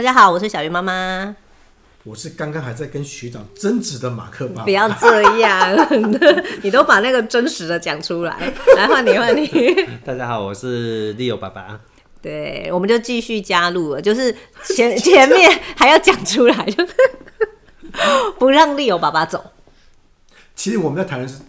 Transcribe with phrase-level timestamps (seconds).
[0.00, 1.36] 大家好，我是小鱼妈妈。
[2.04, 4.64] 我是刚刚还在跟学长争执的马克爸爸。
[4.64, 5.76] 不要这样，
[6.62, 8.34] 你都把那个真实的讲出来。
[8.78, 9.46] 来换你，换你。
[10.02, 11.78] 大家好，我是 Leo 爸爸。
[12.22, 14.34] 对，我们就继续加入了，就是
[14.74, 16.94] 前 前面还要讲出来，就是
[18.38, 19.52] 不让 Leo 爸爸走。
[20.56, 21.42] 其实我们在谈的是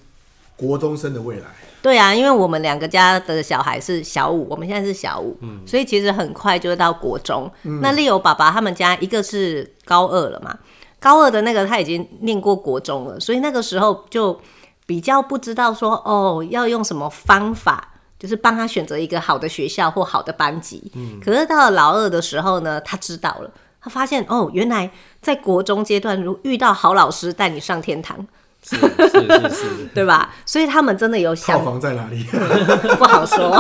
[0.58, 1.46] 国中生的未来。
[1.82, 7.52] 对啊，因为我们两个家的小孩是小五，我们现在是小五，嗯，所以其实很快就会到国中。
[7.64, 10.56] 嗯、那 Leo 爸爸他们家一个是高二了嘛，
[11.00, 14.40] 高二的那个他已经念过国中了，所以那个时候就
[14.86, 20.92] 比较不知道说哦要用什么方法，就是帮他选择一个好的学校或好的班级。
[20.96, 23.50] 嗯，可是到了老二的时候呢，他知道了，
[23.82, 28.28] 他发现哦，原来在国中阶段，如遇到好老师带你上天堂。
[28.64, 30.34] 是是是是， 对吧？
[30.46, 32.24] 所以他们真的有想套房在哪里？
[32.98, 33.60] 不好说。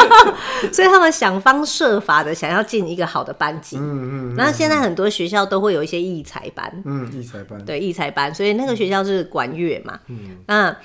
[0.72, 3.76] 所以他们想方设法的想要进一个好的班级。
[3.78, 4.34] 嗯嗯。
[4.36, 6.70] 那、嗯、现在很多学校都会有一些艺才班。
[6.84, 7.64] 嗯，艺才班。
[7.64, 8.34] 对，艺才班。
[8.34, 9.98] 所以那个学校是管乐嘛。
[10.08, 10.36] 嗯。
[10.46, 10.76] 那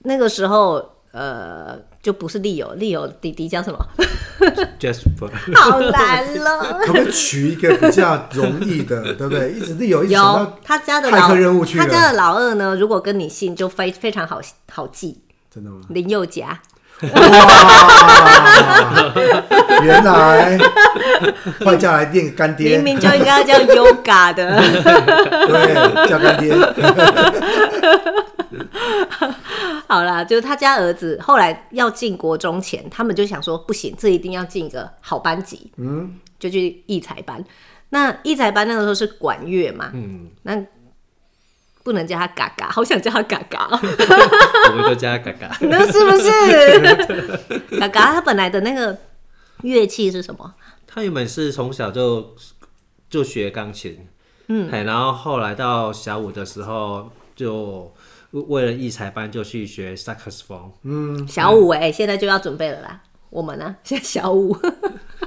[0.00, 1.78] 那个时候，呃。
[2.02, 3.78] 就不是利友，利友弟弟叫什么
[4.78, 6.80] ？Jasper，好难了。
[6.80, 9.52] 可不可以取一个比较容易的，对不对？
[9.52, 12.74] 一直利友一直想到他家的老他家的老二呢？
[12.76, 14.40] 如果跟你姓，就非非常好
[14.70, 15.20] 好记。
[15.50, 15.80] 真的吗？
[15.90, 16.58] 林宥嘉。
[17.02, 17.10] 哇！
[19.82, 20.58] 原来
[21.64, 24.60] 换家来练干爹，明明就应该叫 Yoga 的。
[25.48, 26.54] 对，叫干爹。
[29.88, 37.42] 好啦，就是他家儿子后来要进国中前，他们就想说不行，这一定要进一个好班级，嗯，就去艺才班。
[37.88, 40.54] 那艺才班那个时候是管乐嘛，嗯，那
[41.82, 47.78] 不能叫他嘎嘎，好想叫他嘎嘎，我们都叫他嘎嘎，那是不是？
[47.78, 48.98] 嘎嘎他本来的那个
[49.62, 50.54] 乐器是什么？
[50.86, 52.34] 他原本是从小就
[53.08, 54.06] 就学钢琴，
[54.48, 57.92] 嗯，然后后来到小五的时候就。
[58.32, 63.00] 为了艺才班就去学萨克斯风，嗯，小五哎、欸，现在就要准备了啦。
[63.30, 64.56] 我们呢， 现在小五，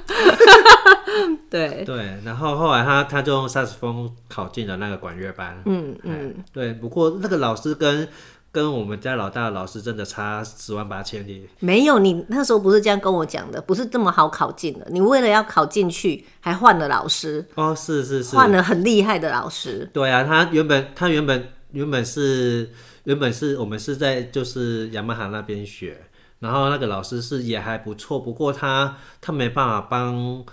[1.50, 2.20] 对对。
[2.24, 6.74] 然后后来他他就用萨克斯风考进了那个管乐班，嗯嗯，对。
[6.74, 8.08] 不过那个老师跟
[8.52, 11.48] 跟我们家老大的老师真的差十万八千里。
[11.60, 14.88] 没有，你那时候不是这样跟我讲的，不是这么好考进的。
[14.92, 19.90] 你为了要考进去，还换了老师哦，是是是，换了很厉害的老师。
[19.94, 22.70] 对啊，他原本他原本原本是。
[23.06, 26.06] 原本是我们是在就是雅马哈那边学，
[26.44, 30.46] 然后那个老师是也还不错，不过他他没办法帮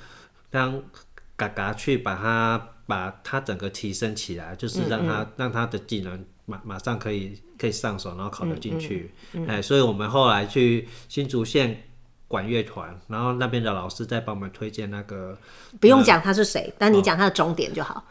[0.48, 0.80] 帮
[1.34, 9.12] 嘎嘎去把他把他整个提升起来，就是让他嗯嗯让他的技能马马上可以可以上手，然后考得进去。
[9.48, 11.82] 哎，所以我们后来去新竹县
[12.28, 15.36] 管乐团，然后那边的老师在帮我们推荐那个，
[15.80, 18.04] 不用讲他是谁，呃、但你讲他的终点就好。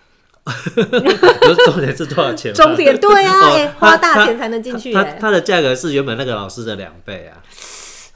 [1.66, 2.54] 重点是多少钱？
[2.54, 5.04] 重点对啊，欸、花大钱才能进去、欸。
[5.04, 7.42] 他他的价格是原本那个老师的两倍啊，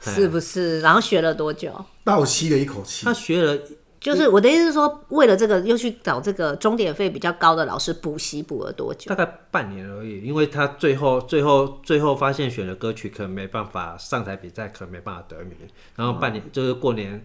[0.00, 0.80] 是不是？
[0.80, 1.72] 然后学了多久？
[2.04, 3.04] 倒吸了一口气。
[3.04, 3.58] 他学了，
[4.00, 9.08] 就是我的意思是说，为了这个又去找这个钟点费比较高的老师补习，补了多久？
[9.08, 15.56] 大概半年而已，因为他最后最后最后发现选的歌曲可能没办法上台比赛，可能没办法得名，
[15.96, 17.24] 然后半年、哦、就是过年。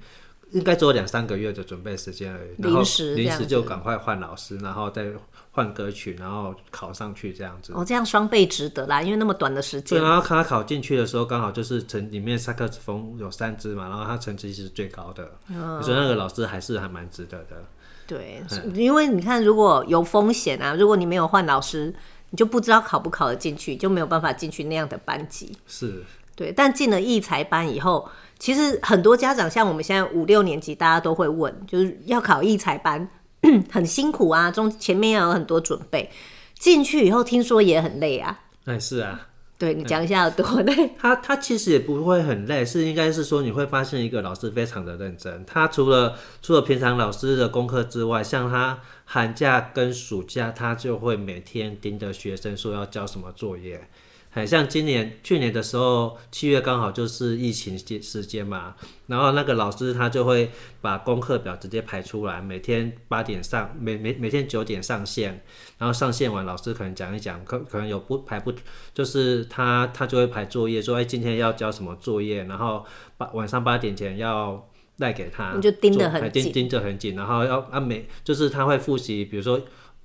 [0.51, 5.07] 应该只有两三个月的准备时间而已，临时临时就赶快换老师，然后再
[5.51, 7.71] 换歌曲，然后考上去这样子。
[7.75, 9.99] 哦，这样双倍值得啦，因为那么短的时间。
[9.99, 17.63] 对，然后他考进去的时候，刚好就是成里面萨克斯风有三支嘛，然后他成绩是最高的，嗯、所以那个老师还是还蛮值得的。
[18.07, 21.93] 对，嗯、因为你看，如果有风险啊，如果你没有换老师，
[22.31, 25.55] 你就不知道考不考得进去，就没有办法进去那样的班级。
[25.67, 26.03] 是。
[26.35, 33.07] 对，但进了艺才班以后，其实很多家长像我们现在五六年级，大家都会问，就是要考艺才班，
[33.69, 36.09] 很辛苦啊，中前面要有很多准备，
[36.58, 38.40] 进去以后听说也很累啊。
[38.64, 39.28] 哎，是啊，
[39.58, 40.91] 对，你讲一下有多累。
[40.97, 53.90] 他他其实也不会很累，是应该是说你会发现一个老师非常的认真，他除了除了平常老师的功课之外，像他寒假跟暑假，他就会每天盯着学生说要交什么作业。
[54.31, 58.76] 很像今年、去年的时候，七月刚好就是疫情时间嘛，
[59.08, 65.43] 然后那个老师他就会把功课表直接排出来，每天八点上，每每每天九点上线，
[65.79, 68.53] 然后上线完，老师可能讲一讲，可可能有不排不，
[68.93, 72.85] 就是他他就会排作业，说哎今天要交什么作业，然后
[73.17, 79.59] 八晚上八点前要带给他，你就盯得很紧，盯盯着很紧，然后要啊每就是他会复习，比如说。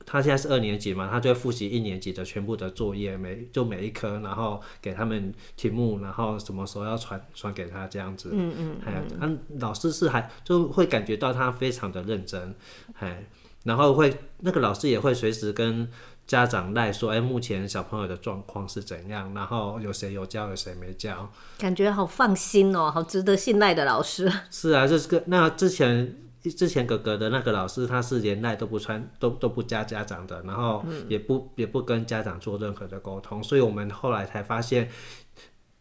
[0.06, 8.30] 他现在是二年级嘛，他就会复习一年级的全部的作业，每就每一科，然后给他们题目，然后什么时候要传传给他这样子。
[8.32, 8.76] 嗯嗯。
[8.84, 12.54] 哎，他老师是还就会感觉到他非常的认真，
[12.98, 13.26] 哎，
[13.64, 15.88] 然后会那个老师也会随时跟。
[16.26, 19.30] 家长赖说：“哎、欸，目前小朋友的状况是怎样？
[19.34, 21.30] 然后有谁有教，有谁没教？
[21.58, 24.32] 感觉好放心哦，好值得信赖的老师。
[24.50, 26.16] 是啊，就是个那之前
[26.50, 34.90] 之前哥哥的那个老师，他是连带都不穿，都都不加家长的，然后也不、嗯、也不跟家长做任何的沟通，所以我们后来才发现，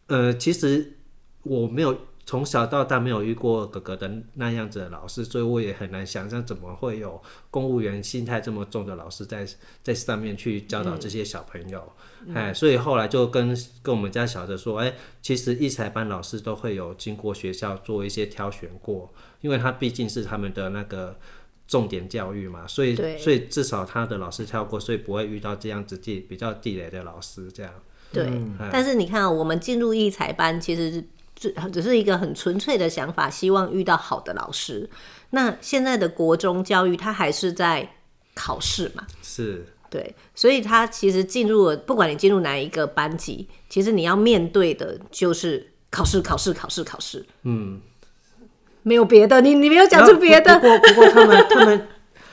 [0.06, 0.96] 呃，其实
[1.42, 1.96] 我没有。”
[2.26, 9.46] 从小到大没有遇过哥哥的那样子的老师，所以我也很难想象怎么会有公务员心态这么重的老师在
[9.82, 11.80] 在上面去教导这些小朋友。
[12.34, 19.12] 哎、嗯，所以后来就跟跟我们家小的说，哎、欸，其实艺才班老师都会有经过学校做一些挑选过，
[19.42, 21.18] 因为他毕竟是他们的那个
[21.68, 27.70] 重点教育嘛，所以所以至少他的老师跳过，所以不会遇到这样子地比较地雷的老师这样。
[28.10, 31.04] 对，嗯、但是你看、喔，我们进入艺才班其实。
[31.34, 34.88] 只只是一个很纯粹的想法，希望遇到好的老师。
[35.30, 37.88] 那现在的国中教育，它还是在
[38.34, 39.04] 考试嘛？
[39.22, 47.24] 是，对，所以他其实进入了，不管你进入哪一个班级，其实你要面对的就是考试，考试，考试，考试。
[47.42, 47.80] 嗯，
[48.82, 50.58] 没有别的，你你没有讲出别的。
[50.58, 51.88] 不过不过他们他们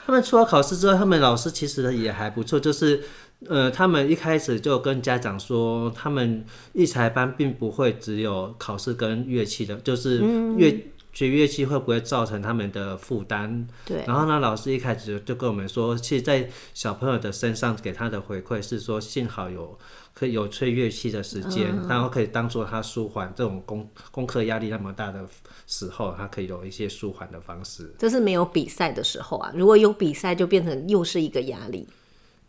[0.06, 3.04] 他们除了考试之外，他们老师其实也还不错，就是。
[3.48, 10.20] 呃，他们一开始就跟家长说，他们艺才班并不会只有考试跟乐器的，就是
[10.58, 13.68] 乐学乐器会不会造成他们的负担？
[13.84, 14.04] 对。
[14.06, 19.78] 然后呢，老师一开始就跟我们说，其实，在小朋友的身上给他的回馈是说，幸好有
[20.14, 25.28] 可以有吹乐器的时间，嗯、然后可以当做他舒缓这种功功课压力那么大的
[25.66, 27.94] 时候，他可以有一些舒缓的方式。
[27.98, 31.88] 这是没有比赛的时候啊，如果有比赛，就变成又是一个压力。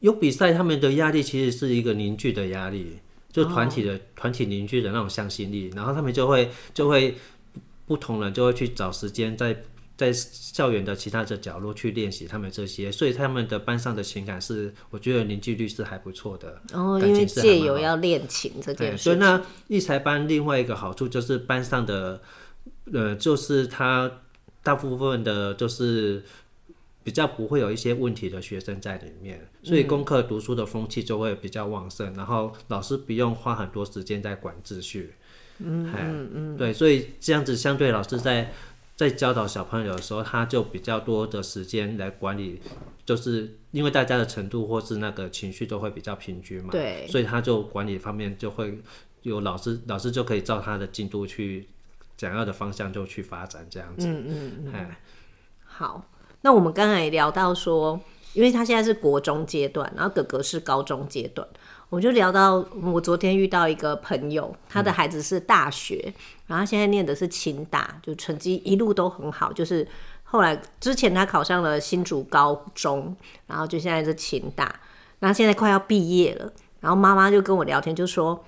[0.03, 2.99] 有比赛，他们的压力其实是一个凝聚的压力，
[3.31, 4.37] 就团体的团、oh.
[4.37, 7.17] 体凝聚的那种向心力，然后他们就会就会
[7.87, 9.57] 不同人就会去找时间在
[9.97, 16.61] 在校园的其他的角落去练习他们这些，所以他们的班上的情感是，我觉得凝聚力是还不错的。
[16.73, 19.05] 哦，因为借由要练琴这件事。
[19.05, 22.21] 所以那艺才班另外一个好处就是班上的，
[22.93, 24.11] 呃，就是他
[24.65, 26.25] 大部分的就是。
[27.05, 35.15] 比较不会有一些问题的学生在里面，所以功课读书的风气就会比较旺盛，嗯、然后老师不用花很多时间在管秩序。
[35.59, 38.53] 嗯嗯嗯，对，所以这样子相对老师在
[38.97, 42.61] 在教导小朋友的时候，他就比较多的时间来管理，
[43.05, 46.71] 就是因为大家的程度或是那个情绪都会比较平均嘛。
[46.71, 48.81] 对，所以他就管理方面就会
[49.23, 51.69] 有老师，老师就可以照他的进度去
[52.17, 54.07] 想要的方向就去发展这样子。
[54.09, 54.87] 嗯嗯嗯，
[55.65, 56.09] 好。
[56.43, 57.99] 那我们刚才也聊到说，
[58.35, 61.47] 因为他现在是国中阶段，然后哥哥是高中阶段，
[61.89, 66.15] 我就聊到我昨天遇到一个朋友，他的孩子是大学，嗯、
[66.49, 69.87] 然后现在念的是清大，就成绩一路都很好，就是
[70.25, 73.15] 后来之前他考上了新竹高中，
[73.47, 74.81] 然后就现在是清大，
[75.21, 78.45] 然后现在快要毕业了，然后妈妈就跟我聊天，就说，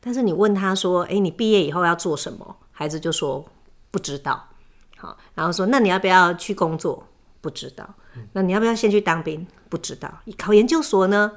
[0.00, 2.56] 但是你问他说，哎，你毕业以后要做什么？
[2.72, 3.44] 孩子就说
[3.90, 4.48] 不知道，
[4.96, 7.06] 好，然后说那你要不要去工作？
[7.42, 7.94] 不知道，
[8.32, 9.46] 那你要不要先去当兵？
[9.68, 11.32] 不知道，考研究所呢？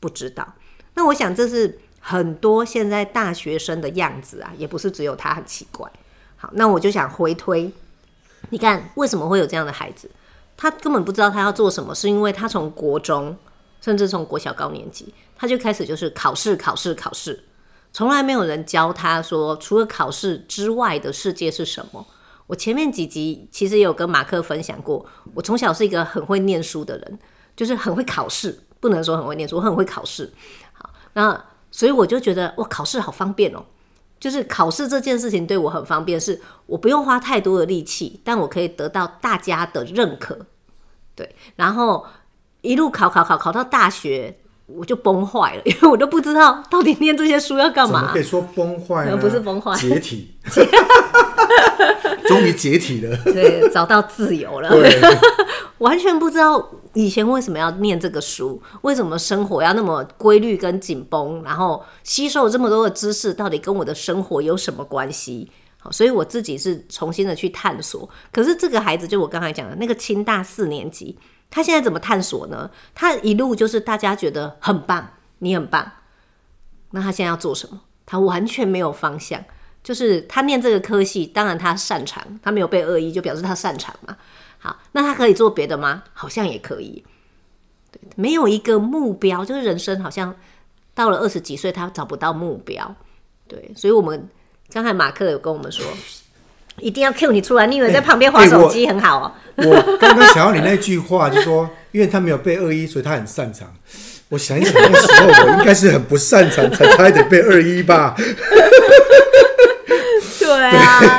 [0.00, 0.54] 不知道。
[0.94, 5.88] 那我想这是很多现在大学生的样子啊，也不是只有他很奇怪。
[6.36, 7.70] 好，那我就想回推，
[8.48, 10.10] 你看为什么会有这样的孩子？
[10.56, 13.36] 他根本不知道他要做什么，是因为他从国中，
[13.82, 17.44] 甚至从国小高年级，他就开始就是考试，考试，考试，
[17.92, 22.06] 从来没有人教他说，除了考试之外的世界是什么。
[22.50, 27.18] 我前面几集其实也有跟马克分享过，我从小是一个很会念书的人，
[27.54, 30.32] 就是很会考试，不能说很会念书，我很会考试。
[30.72, 33.64] 好，那所以我就觉得我，考试好方便哦，
[34.18, 40.46] 就是考试这件事情对我很方便，是我不用花太多的力气，但我可以得到大家的认可。
[41.14, 42.04] 对，然后
[42.62, 44.39] 一路考考考考到大学，
[44.76, 48.10] 我就崩坏了， 因为我都不知道到底念这些书要干嘛。
[48.12, 49.16] 可以说崩坏呢？
[49.16, 50.34] 不是崩坏，解体。
[52.26, 54.70] 终于解体了，对，找到自由了。
[55.78, 65.50] 完全不知道以前为什么要念这个书，为什么生活要那么规律跟紧绷，然后吸收这么多的知识，到底跟我的生活有什么关系？
[65.78, 68.08] 好，所以我自己是重新的去探索。
[68.30, 71.18] 可是这个孩子，就我刚才讲的那个清大四年级，
[71.50, 72.70] 他现在怎么探索呢？
[72.94, 75.06] 他一路就是大家觉得很棒，
[75.38, 75.90] 你很棒，
[76.92, 77.80] 那他现在要做什么？
[78.06, 79.42] 他完全没有方向。
[79.82, 84.14] 就是他念这个科系，当然他擅长，他没有被恶意，就表示他擅长嘛。
[84.58, 86.04] 好，那他可以做别的吗？
[86.12, 87.02] 好像也可以。
[87.90, 90.34] 对，没有一个目标，就是人生好像
[90.92, 92.94] 到了二十几岁，他找不到目标。
[93.48, 94.28] 对，所以我们
[94.68, 95.86] 刚才马克有跟我们说，
[96.80, 99.64] 一定要 cue 你出来，你以为在旁边划手机很好哦、喔。
[99.68, 103.72] 我刚刚想要你那句话，就说， 因为他没有背二一，所以他很擅长。
[104.30, 108.14] 我想一想，那时候我应该是很不擅长，才差一点背二一吧。
[110.38, 111.18] 对啊，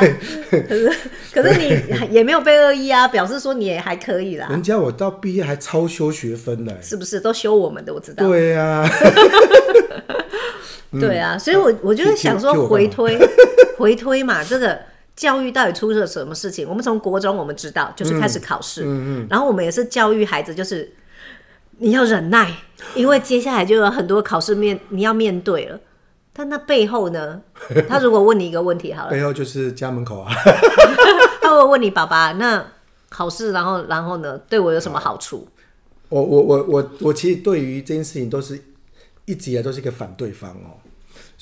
[0.50, 0.92] 可是
[1.32, 1.82] 可是你
[2.14, 4.46] 也没有背二一啊，表示说你也还可以啦。
[4.50, 7.92] 人家我到毕业还超修学分呢，是不是都修我们的？
[7.92, 8.26] 我知道。
[8.26, 8.88] 对啊，
[11.00, 13.18] 对啊，所以我我就是想说回推
[13.78, 14.78] 回推嘛，这个
[15.14, 16.68] 教育到底出了什么事情？
[16.68, 20.92] 我们从国中我们知道就是开始考试，嗯嗯，然后我们也是教育孩子，就是
[21.78, 22.52] 你要忍耐。
[22.96, 25.78] 因为接下来就有很多考试面你要面对了，
[26.32, 27.40] 但那背后呢？
[27.88, 30.32] 他如果问你一个问题好了，背后就是家门口啊。
[31.40, 32.66] 他会问你爸爸，那
[33.08, 35.46] 考试然后然后呢，对我有什么好处？
[36.08, 38.60] 我我我我我其实对于这件事情都是
[39.24, 40.76] 一直以来都是一个反对方哦，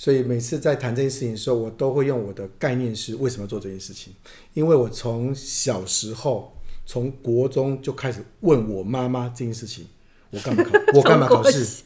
[0.01, 4.15] 所以每次在谈这件事情的时候，我都会用我的概念是为什么做这件事情？
[4.55, 9.87] 因为我从小时候从国中就开始问我妈妈这件事情。
[10.31, 10.71] 我干嘛考？
[10.97, 11.85] 我干嘛考试？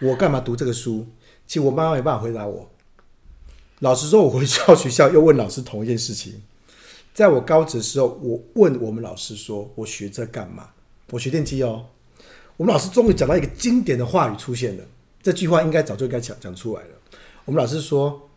[0.00, 1.06] 我干嘛读这个书？
[1.46, 2.68] 其实我妈妈没办法回答我。
[3.78, 6.42] 老实说，我回到学校又问老师同一件事情。
[7.14, 10.70] 在我高职的时候，我问我们老师说：“我学这干嘛？”
[11.12, 11.86] 我学电机哦。
[12.56, 14.84] 我们老师终于讲到一个经典的话语出现了，
[15.22, 16.88] 这句话应该早就应该讲讲出来了。
[17.44, 18.28] 我们老师说：“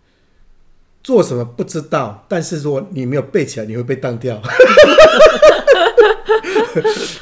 [1.03, 4.41] 做什么不知道，但是如果你没有背起来，你会被当掉。”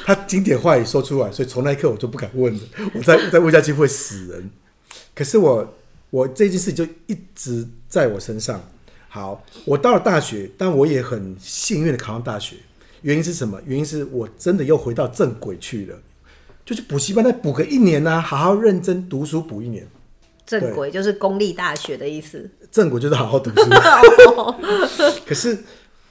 [0.04, 2.60] 他经典话语说出来，所以从那一刻我就不敢问了。
[2.94, 4.50] 我再再问下去会死人。
[5.14, 5.74] 可是我
[6.10, 8.62] 我这件事就一直在我身上。
[9.08, 12.56] 好，我到了大学，但我也很幸运的考上大学。
[13.02, 13.60] 原因是什么？
[13.64, 15.96] 原因是我真的又回到正轨去了，
[16.64, 19.86] 就去补习班再补个一年呢、好好认真读书补一年。
[20.46, 22.50] 正轨就是公立大学的意思。
[22.70, 23.70] 正轨就是好好读书。
[25.26, 25.58] 可是。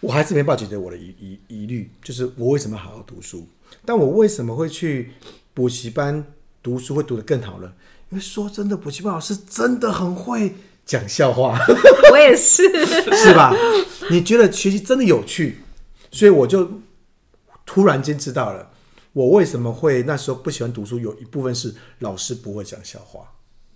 [0.03, 3.47] 我还是没办法解决我的疑疑疑虑，就是我为什么好好读书？
[3.85, 5.13] 但我为什么会去
[5.53, 6.25] 补习班
[6.61, 7.71] 读书会读得更好呢？
[8.09, 11.57] 因为说真的，补习班老师真的很会讲笑话。
[12.11, 13.55] 我也是，是吧？
[14.11, 15.59] 你觉得学习真的有趣，
[16.11, 16.81] 所以我就
[17.65, 18.71] 突然间知道了，
[19.13, 23.21] 我为什么会那时候不喜欢读书，有一部分是老师不会讲笑话。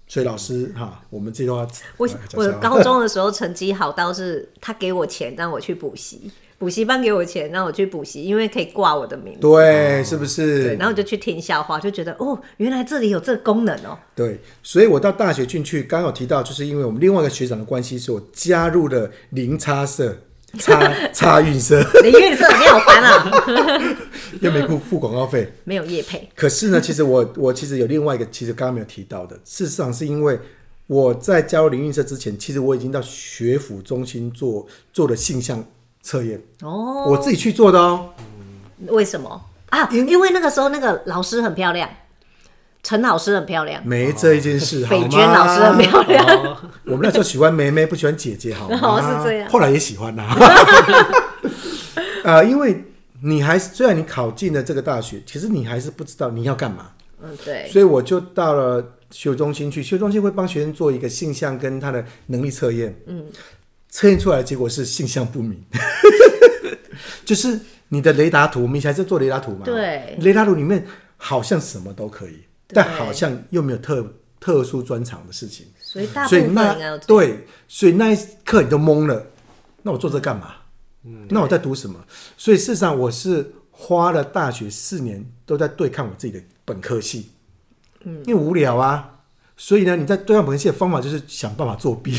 [0.07, 9.41] 所以老师哈，我们这段话，我我高中的时候成绩好到是他给我钱让我去补习，补习班给我钱让我去补习，因为可以挂我的名字。
[9.41, 10.63] 对，是不是？
[10.63, 13.99] 对，然后我就去听笑话，就觉得哦，原来这里有这个功能哦。
[14.15, 20.17] 对，所以我到大学进去，刚有提到，就是因为我们另外一个学长的关系，是我加入了零差社。
[20.58, 23.98] 差差运色， 你运色你好烦啊！
[24.42, 26.30] 又没付付广告费，没有业配。
[26.36, 29.36] 可是呢，其实我我其实有另外一个，其实刚刚没有提到的。
[29.44, 30.39] 事实上，是因为
[30.88, 35.63] 我在加入林运社之前，其实我已经到学府中心做做了性向
[36.01, 38.10] 测验哦，我自己去做的哦。
[38.88, 39.88] 为什么啊？
[39.92, 41.89] 因因为那个时候那个老师很漂亮。
[42.88, 44.86] 陈老师很漂亮，没这一件事。
[44.86, 46.58] 斐娟老师很漂亮。
[46.86, 49.50] 我们那时候喜欢妹妹，不喜欢姐姐， 好是这样。
[49.50, 50.34] 后来也喜欢啦。
[52.24, 52.86] 呃，因为
[53.24, 56.91] 你还是虽然你考进了这个大学，其实你还是不知道你要干嘛。
[57.22, 57.67] 嗯，对。
[57.70, 62.98] 所以我就到了学中心去，学中心会帮学生做一个性向跟他的能力测验。
[63.08, 63.25] 嗯。
[63.89, 65.62] 测验出来的结果是性向不明，
[67.25, 69.65] 就是你的雷达图，我们以前是做雷达图嘛？
[69.65, 70.15] 对。
[70.22, 70.86] 雷达图里面
[71.17, 72.44] 好像什么都可以。
[72.67, 74.05] 但好像又没有特
[74.39, 79.25] 特殊专长的事情，所以大部分应该那对，所以那一刻你就懵了。
[79.81, 80.53] 那我做这干嘛？
[81.03, 81.97] 嗯，那我在读什么？
[82.36, 87.29] 所以事实上我是花了大学四年都在对抗我自己的本科系，
[88.03, 89.21] 嗯，因为无聊啊。
[89.55, 92.13] 所以呢，你在对抗本科系的方法就是想办法作弊，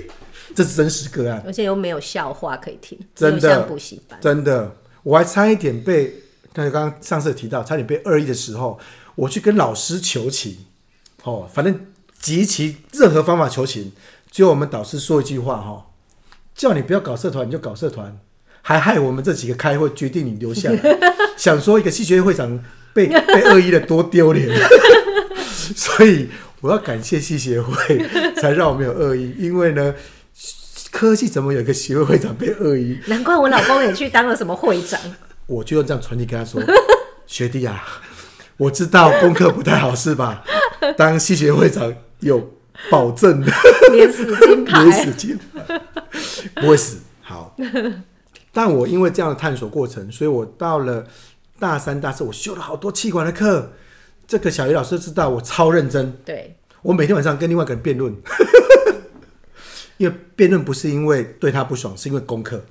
[0.54, 6.14] 这是真实个案，而且又没有笑话可以听，真的补习班，真的，我还差一点被，
[6.52, 8.78] 刚才刚刚上次提到，差点被二一的时候。
[9.16, 10.58] 我去跟老师求情，
[11.22, 11.86] 哦，反正
[12.20, 13.92] 极其任何方法求情。
[14.30, 15.86] 最后我们导师说一句话，哈，
[16.54, 18.18] 叫你不要搞社团，你就搞社团，
[18.62, 20.80] 还害我们这几个开会决定你留下来，
[21.38, 24.48] 想说一个系学会会长被被恶意的多丢脸。
[25.54, 26.28] 所以
[26.60, 27.98] 我要感谢系协会，
[28.36, 29.32] 才让我们有恶意。
[29.38, 29.94] 因为呢，
[30.90, 32.98] 科技怎么有一个协会会长被恶意？
[33.06, 35.00] 难怪我老公也去当了什么会长。
[35.46, 36.60] 我就用这样传递跟他说，
[37.26, 38.02] 学弟啊。
[38.56, 40.44] 我知道功课不太好是吧？
[40.96, 42.52] 当系学会长有
[42.90, 43.52] 保证的，
[43.90, 45.80] 免死金牌，免死金牌，
[46.56, 46.98] 不会死。
[47.22, 47.56] 好，
[48.52, 51.06] 但我因为这样的探索过程，所以我到了
[51.58, 53.72] 大三、大四，我修了好多气管的课，
[54.26, 58.14] 这个小鱼老师知道我超认真，对，我每天晚上跟另外一个人辩论，
[59.96, 62.62] 因为辩论不是因为对他不爽，是因为功课。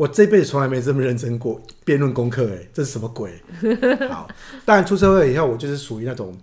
[0.00, 3.38] 我这辈子从来没这么认真过辩论功课，哎，这是什么鬼？
[4.08, 4.26] 好，
[4.64, 6.34] 当然出社会以后，我就是属于那种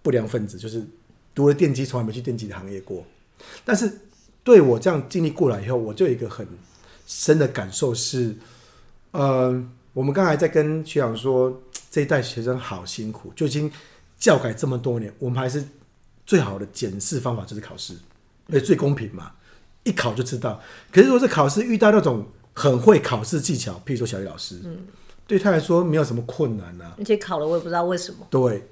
[0.00, 0.82] 不良分子，就是
[1.34, 3.04] 读了电机，从来没去电机的行业过。
[3.62, 3.92] 但是
[4.42, 6.48] 对我这样经历过来以后，我就有一个很
[7.06, 8.34] 深的感受是，
[9.10, 11.62] 呃，我们刚才在跟学长说。
[11.90, 13.70] 这一代学生好辛苦，就已经
[14.18, 15.64] 教改这么多年，我们还是
[16.26, 17.94] 最好的检视方法就是考试，
[18.48, 19.30] 而且最公平嘛，
[19.84, 20.60] 一考就知道。
[20.90, 24.86] 可是如果是考试遇到那种很会考试技巧，譬如说小雨老师，嗯，
[25.26, 26.94] 对他来说没有什么困难啊。
[26.96, 28.26] 而且考了我也不知道为什么。
[28.30, 28.68] 对，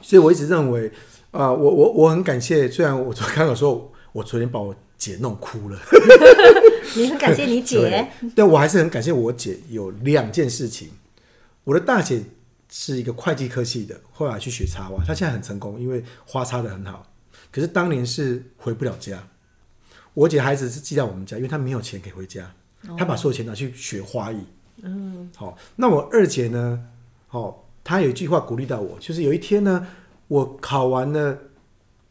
[0.00, 0.86] 所以我一直认为，
[1.30, 5.78] 啊、呃，我我我很感谢，虽然我刚刚有说，我昨天把我姐弄哭了。
[6.96, 7.78] 你很感谢你姐？
[8.20, 9.58] 对，对我还是很感谢我姐。
[9.68, 10.90] 有两件事情。
[11.64, 12.22] 我的大姐
[12.68, 17.06] 是一个会计科系的，后来去学插花，她现在很成功，因为花插的很好。
[17.52, 19.22] 可是当年是回不了家，
[20.14, 22.52] 我姐孩子是寄到我们家，因为她没有钱可以回家，
[22.96, 24.38] 她把所有钱拿去学花艺。
[24.82, 26.80] 嗯，好，那我二姐呢？
[27.28, 29.86] 好，她有一句话鼓励到我，就是有一天呢，
[30.28, 31.38] 我考完了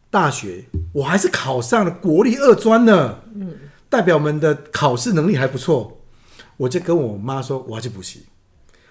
[0.09, 3.19] 大学，我还是考上了国立二专呢。
[3.33, 3.55] 嗯，
[3.89, 5.99] 代表们的考试能力还不错，
[6.57, 8.25] 我就跟我妈说，我要去补习。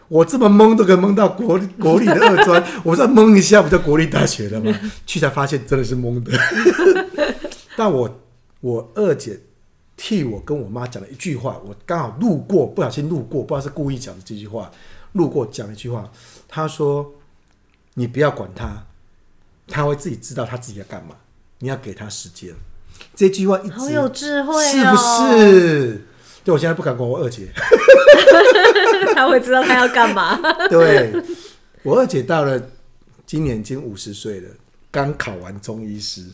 [0.09, 4.75] 我这么蒙都可以蒙到国 国立的二专，我再蒙一下不就国立大学了吗？
[5.07, 6.33] 去才发现真的是蒙的。
[7.77, 8.21] 但我
[8.61, 9.39] 我二姐
[9.99, 14.71] 替我跟我妈讲了一句话，我刚好路过，不小心路过，不知道是故意讲的这句话，
[15.13, 16.11] 路过讲了一句话，
[16.47, 17.13] 她说
[17.95, 18.87] ：“你不要管他，
[19.67, 21.17] 他会自己知道他自己要干嘛，
[21.59, 22.55] 你要给他时间。”
[23.15, 26.05] 这句话一直好有智慧，是不是？
[26.45, 27.49] 对，我现在不敢管我二姐。
[29.15, 30.39] 他会知道他要干嘛？
[30.71, 31.13] 对，
[31.83, 32.71] 我二姐到了
[33.27, 34.49] 今年已经五十岁了，
[34.91, 36.25] 刚考完中医师。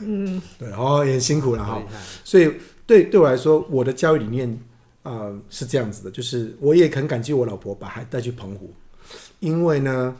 [0.00, 1.82] 嗯，对，然后也很辛苦了哈。
[2.22, 2.52] 所以
[2.86, 4.48] 对对我来说，我的教育理念
[5.02, 8.72] 啊、呃、是这样子的，就是我也很感激我老婆把孩带去澎湖，
[9.40, 10.16] 因为呢，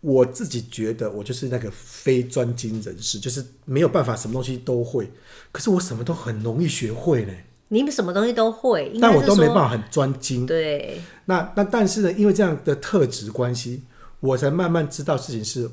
[0.00, 5.10] 我自己觉得我就是那个非专精人士，就是没有办法什么东西都会，
[5.52, 7.32] 可是我什么都很容易学会呢。
[7.70, 10.46] 你们什么东西都会，但我都没办法很专精。
[10.46, 13.82] 对，那那但是呢，因为这样的特质关系，
[14.20, 15.68] 我才慢慢知道事情是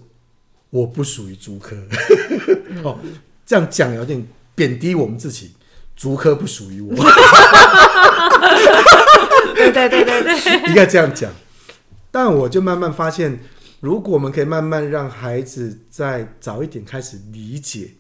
[0.72, 1.74] 我不属于竹科。
[2.68, 3.00] 嗯、 哦，
[3.46, 5.52] 这样讲有点贬低我们自己，
[5.96, 6.96] 竹科不属于我。
[9.56, 10.36] 对对对对对，
[10.70, 11.32] 应该这样讲。
[12.12, 13.40] 但我就慢慢发现，
[13.80, 17.92] 如果我们可以慢慢让孩子在早一点开始理解，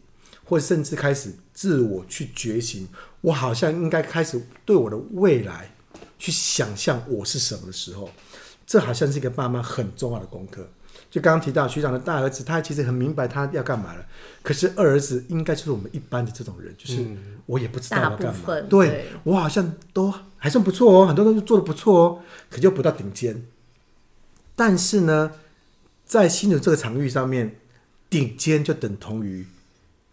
[0.43, 2.87] 或甚至开始自我去觉醒。
[3.21, 5.71] 我好像应该开始对我的未来
[6.19, 8.09] 去想象我是什么的时候，
[8.67, 10.69] 这好像是一个爸妈很重要的功课。
[11.15, 14.05] 就刚刚提到学长的大儿子，他其实很明白他要干嘛了。
[14.43, 17.07] 可是二儿子应该就是我们一般的这种人，就是
[17.45, 18.41] 我也不知道要干嘛。
[18.45, 23.45] 对，对我好像都还算不错哦，很多东西做的不错哦，可就不到顶尖。
[24.57, 25.31] 但是呢，
[26.03, 27.55] 在新的这个场域上面，
[28.09, 29.45] 顶尖就等同于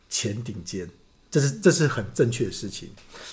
[0.08, 0.88] 前顶尖。
[1.32, 2.88] 这是这是很正确的事情，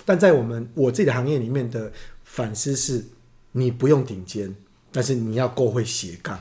[0.05, 1.91] 但在我们我自己的行业里面的
[2.23, 3.05] 反思是：
[3.51, 4.55] 你不用顶尖，
[4.91, 6.39] 但是你要够会斜杠。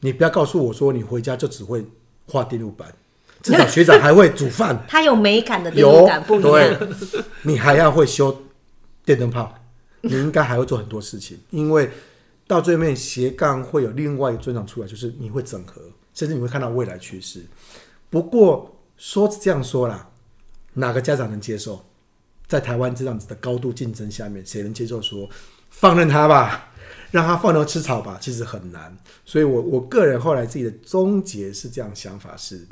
[0.00, 1.84] 你不要告诉我说你回家就只会
[2.26, 2.94] 画电路板，
[3.42, 4.84] 至少学长还会煮饭。
[4.88, 6.52] 他有美感的电路板不一样。
[6.52, 6.78] 对，
[7.42, 8.44] 你还要会修
[9.04, 9.54] 电灯泡，
[10.02, 11.90] 你应该还会做很多事情，因为
[12.46, 15.80] 到最后面斜杠会有另外一个专长出来，就是你会整合，
[16.14, 17.44] 甚至你会看到未来趋势。
[18.10, 20.10] 不过说这样说啦。
[20.78, 21.82] 哪个家长能接受？
[22.46, 25.26] 在台湾这样子的高度竞争下面，谁能接受说
[25.70, 26.70] 放任他吧，
[27.10, 28.18] 让他放牛吃草吧？
[28.20, 28.96] 其实很难。
[29.24, 32.66] 所以我我个人后来自己的终结是这样想法：是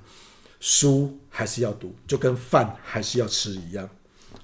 [0.61, 3.88] 书还是要读，就跟饭还是要吃一样。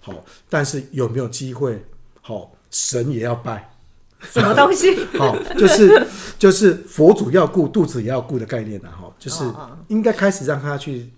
[0.00, 1.85] 好，但是有没有机会？
[2.20, 3.74] 好，神也要拜。
[4.22, 5.05] 什么东西？
[5.18, 6.07] 好，就是
[6.38, 8.90] 就是佛祖要顾，肚子也要顾的概念啊。
[8.90, 9.44] 哈，就是
[9.88, 11.11] 应该开始让他去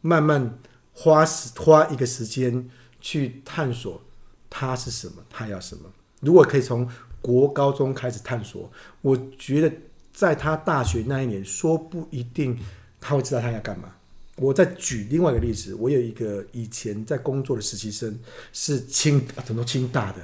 [0.00, 0.58] 慢慢。
[0.96, 4.00] 花时花一个时间去探索
[4.48, 5.90] 他是什么，他要什么。
[6.20, 6.88] 如果可以从
[7.24, 9.72] 国高中开始探索，我觉得
[10.12, 12.58] 在他大学那一年，说不一定
[13.00, 13.88] 他会知道他要干嘛。
[14.36, 18.18] 我再举另外一个例子，我有一个以前在工作的实习生，
[18.52, 20.18] 是清很多清大的，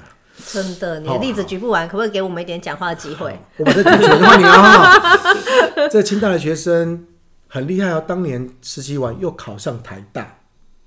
[0.53, 3.41] 真的，你的例子举不完，可不可以给我们一点讲话的机会？
[3.57, 7.07] 我把这举完的话，你啊， 这清大的学生
[7.49, 10.37] 很厉害哦，当年实习完又考上台大。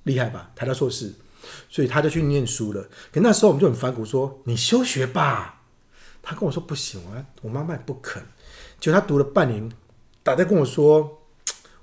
[0.03, 0.51] 厉害吧？
[0.53, 1.13] 台大硕士，
[1.69, 2.87] 所以他就去念书了。
[3.11, 5.61] 可那时候我们就很反骨，说你休学吧。
[6.23, 8.23] 他跟我说不行，我我妈妈也不肯。
[8.79, 9.69] 结果他读了半年，
[10.23, 11.21] 打电话跟我说，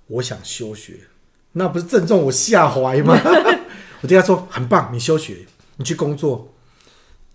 [0.07, 1.01] 我想休学，
[1.53, 3.15] 那不是正中我下怀吗？
[4.01, 6.53] 我对他说很棒，你休学，你去工作。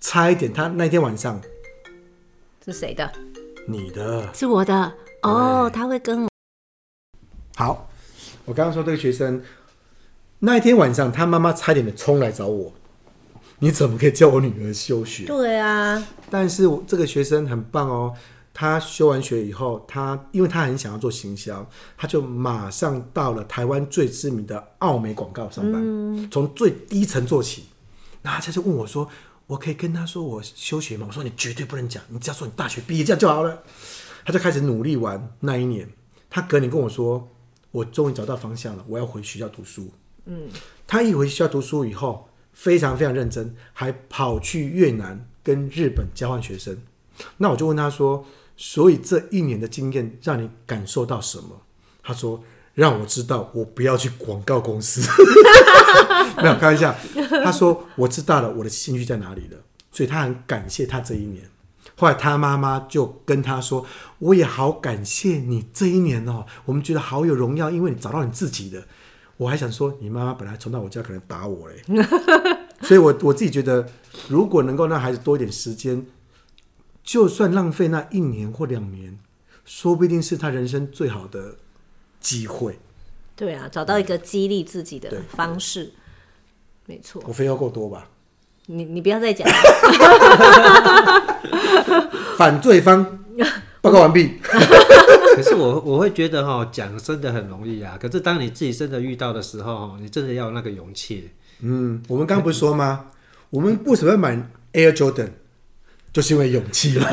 [0.02, 1.41] 差一点，他那天晚上
[2.63, 3.12] 是谁的？
[3.68, 4.94] 你的，是我的。
[5.22, 6.30] 哦，他会跟我。
[7.56, 7.89] 好，
[8.46, 9.44] 我刚刚说这个学生
[10.39, 12.74] 那一天晚上，他妈妈差点的冲来找我。
[13.60, 15.26] 你怎么可以叫我女儿休学？
[15.26, 18.13] 对啊，但是我这个学生很棒哦。
[18.58, 27.65] 他休完学以后，他因为他很想要做行销，他就马上到了台湾最知名的奥美广告上班，嗯、从最低层做起。
[28.22, 29.10] 然后他就问我说
[29.48, 33.62] ：“我可以跟他说我休学吗？”我说：“你绝对不能讲，你只要说你大学毕业这样就好了。”
[34.24, 35.30] 他就开始努力玩。
[35.41, 35.89] 那一年，
[36.30, 37.30] 他隔年跟我说
[37.72, 39.91] ：“我终于找到方向了，我要回学校读书。”
[40.28, 40.48] 嗯，
[40.88, 46.76] 他一回学校读书以后，非常非常认真，还跑去越南跟日本交换学生。
[47.38, 48.26] 那我就问他说。
[48.58, 51.62] 所以这一年的经验让你感受到什么？
[52.02, 52.41] 他说
[52.74, 55.02] ：“让我知道我不要去广告公司。
[56.41, 56.96] ”没有开玩笑。
[57.44, 59.58] 他说：“我知道了，我的兴趣在哪里了。”
[59.91, 61.50] 所以他很感谢他这一年。
[61.98, 63.86] 后来他妈妈就跟他说
[64.20, 68.88] ：“我也好感谢你这一年哦，我们觉得好有荣耀，因为你找到你自己的。”
[69.38, 71.82] 我还想说，你妈妈本来冲到我家可能打我嘞。
[72.82, 73.88] 所以我我自己觉得，
[74.28, 76.06] 如果能够让孩子多一点时间。
[77.04, 79.19] 就算浪费那一年或两年，
[79.63, 81.58] 说不定是他人生最好的
[82.19, 82.80] 机会。
[83.36, 85.93] 对啊，找到一个激励自己的方式，
[86.88, 87.21] 没错。
[87.28, 88.10] 我废话够多吧？
[88.65, 89.48] 你你不要再讲。
[92.36, 93.19] 反对方
[93.82, 94.39] 报告完毕。
[95.36, 97.98] 可是我 我会觉得哈，讲真的很容易啊。
[98.02, 101.30] 可是当你自己真的遇到的时候，你真的要有那个勇气。
[101.62, 103.08] 嗯，我们刚刚不是说吗？
[103.50, 104.36] 我们为什么要买
[104.74, 105.30] Air Jordan？
[106.12, 107.06] 就是因为勇气了，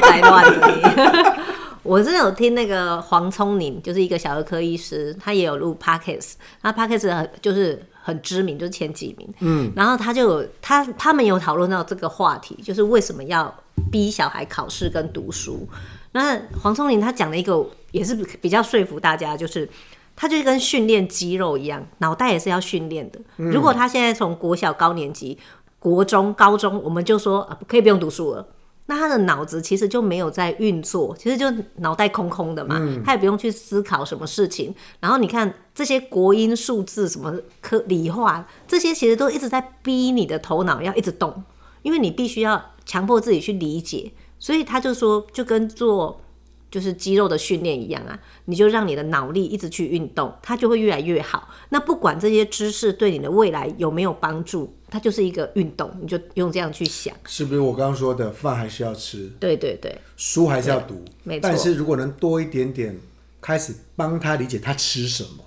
[0.00, 1.36] 太乱了。
[1.82, 9.32] 我真的有听那个黄聪宁，就是一个小儿科医师，他也有录 Podcast，那 Podcast 很就是很知名，就是前几名。
[9.40, 13.52] 嗯，然后他就有他他们有讨论到这个话题，就是为什么要
[13.90, 15.66] 逼小孩考试跟读书。
[16.12, 19.68] 那黄聪林他讲了一个也是比较说服大家，就是
[20.14, 23.20] 他就跟训练肌肉一样，脑袋也是要训练的。
[23.36, 25.38] 如果他现在从国小高年级。
[25.82, 28.46] 国中、高中，我们就说啊，可以不用读书了。
[28.84, 31.46] 那他的脑子其实就没有在运作，其实就
[31.76, 34.74] 脑袋空空的嘛，嗯、他也不用去思考什么事情。
[35.00, 41.42] 然后你看这些国音数字什么科理化，这些其实都一直在逼你的头脑要一直动，
[41.80, 44.12] 因为你必须要强迫自己去理解。
[44.40, 46.20] 所以他就说，就跟做
[46.68, 51.48] 就是肌肉的训练一样啊，你就让你的脑力一直去运动，它就会越来越好。
[51.68, 54.74] 那不管这些知识对你的未来有没有帮助。
[54.92, 59.30] 它就是一个运动，你就用这样去想，是不是我刚刚说的饭还是要吃？
[59.38, 61.42] 对对对，书还是要读，没错。
[61.48, 62.98] 但是如果能多一点点
[63.40, 65.44] 开始帮他理解他吃什么，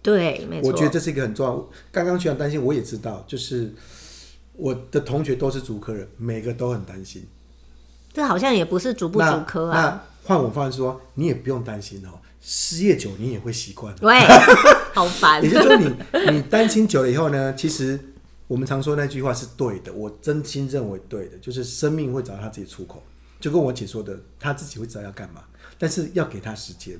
[0.00, 0.70] 对，没错。
[0.70, 1.68] 我觉得这是一个很重要。
[1.90, 3.74] 刚刚学长担心，我也知道，就是
[4.52, 7.26] 我的同学都是主科人，每个都很担心。
[8.14, 9.78] 这好像也不是足不足科啊。
[9.78, 13.94] 那换我方式说，你也不用担心哦，失业久你也会习惯。
[13.96, 14.18] 对，
[14.94, 15.42] 好烦。
[15.42, 15.92] 也就是说你，
[16.30, 18.00] 你你担心久了以后呢，其实。
[18.46, 23.02] 我们常说那句话是对的，我真心认为对的，就是生命会找到他自己出口，
[23.40, 25.42] 就跟我姐说的，他自己会知道要干嘛，
[25.78, 26.94] 但是要给他时间。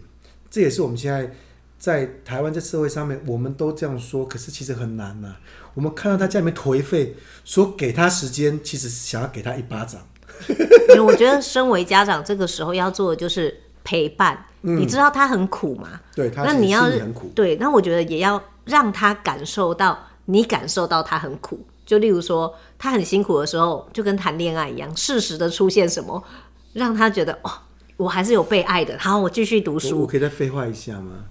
[0.50, 1.30] 这也是我们现在
[1.78, 5.40] 在台湾在社会上面，我们都这样说，可是其实很难呐、啊。
[5.74, 10.00] 我们看到他家里面颓废，说给他时间，其实想要给他一巴掌。
[11.04, 14.46] 我觉得身为家长，这个时候要做的就是陪伴。
[14.62, 16.00] 嗯、你知道他很苦吗？
[16.14, 17.30] 对，他那你要很苦。
[17.34, 19.98] 对，那我觉得也要让他感受到。
[20.26, 26.24] 你感受到他很苦，就例如说他很辛苦的时候，就跟谈恋爱一样，适时的出现什么，
[26.72, 27.50] 让他觉得哦，
[27.98, 28.98] 我还是有被爱的。
[28.98, 29.96] 好，我继续读书。
[29.96, 31.26] 我，我可以再废话一下吗？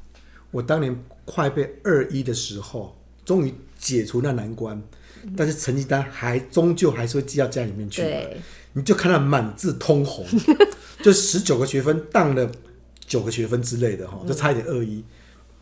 [0.52, 4.80] 我当年快被二一的时候，终于解除那难关，
[5.24, 8.04] 嗯、但是成绩单还终究还是会寄到家里面去。
[8.04, 8.40] 对，
[8.74, 10.26] 你就看到满字通红，
[11.02, 12.52] 就十九个学分当了
[13.00, 15.04] 九个学分之类的哈，就差一点二一，嗯、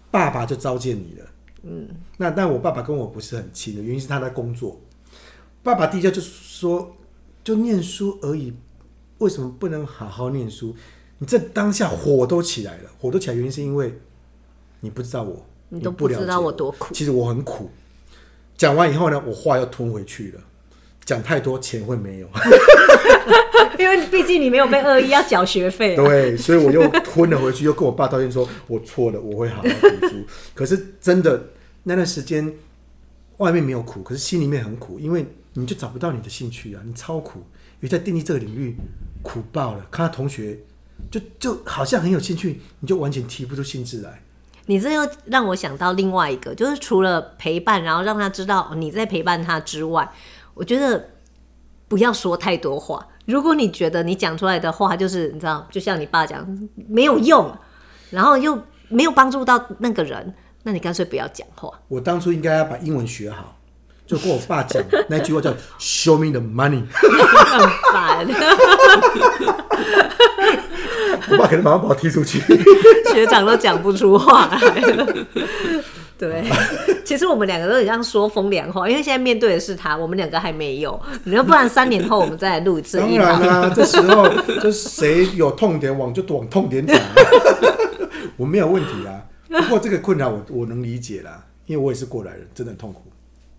[0.10, 1.26] 爸爸就召见你了。
[1.63, 4.82] 嗯，那但我爸爸跟我不是很亲的原因是他在工作。
[5.62, 6.95] 爸爸第一下就说，
[7.43, 8.54] 就念书而已，
[9.19, 10.76] 为什么不能好好念书？
[11.19, 14.00] 你这当下火都起来了，火都起来原因是因为
[14.80, 16.93] 你不知道我，你都不知道我多苦。
[16.95, 17.69] 其实我很苦。
[18.58, 20.41] 讲完以后呢，我话又吞回去了，
[21.06, 22.28] 讲太多钱会没有。
[23.80, 30.16] 因为毕竟你没有被恶意要缴学费，对，所以我又吞了回去，又跟我爸道歉说，我错了，我会好好读书。
[30.54, 31.48] 可是真的
[31.84, 32.54] 那段时间，
[33.38, 37.40] 外面没有苦，可是心里面很苦，因为你就找不到你的兴趣啊，你超苦，
[37.80, 38.76] 因为在电力这个领域
[39.24, 39.88] 苦爆了。
[39.90, 40.60] 看到同学
[41.10, 44.22] 就就好像很有兴趣，你就完全提不出兴致来。
[44.68, 50.08] 你这又让我想到另外一个，就是除了陪伴，然后让他知道你在陪伴他之外，
[50.54, 51.10] 我觉得
[51.88, 53.08] 不要说太多话。
[53.26, 56.46] 如果你觉得你讲出来的话就是你知道，就像你爸讲
[56.90, 57.56] 没有用，
[58.10, 58.60] 然后又
[58.90, 60.34] 没有帮助到那个人，
[60.64, 61.72] 那你干脆不要讲话。
[61.88, 63.58] 我当初应该要把英文学好，
[64.06, 66.84] 就跟我爸讲那句话叫 “Show me the money”。
[66.92, 68.28] 很烦。
[71.30, 72.42] 我爸可能马上把我踢出去。
[73.14, 75.06] 学长都讲不出话来了。
[76.21, 76.43] 对，
[77.03, 81.01] 其实我们两个都很像说风凉话，因为现在面对的是他，我们两个还没有。
[81.23, 82.99] 你要不然三年后我们再来录一次。
[83.01, 84.29] 当然啦、啊， 这时候
[84.62, 86.95] 就谁有痛点往就往痛点讲，
[88.38, 89.25] 我没有问题啊。
[89.49, 93.01] 不过这个困扰我我能理解啦，因为我也是过来人，真的很痛苦。